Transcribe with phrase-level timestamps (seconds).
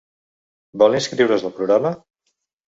[0.83, 1.93] Vol inscriure's al programa?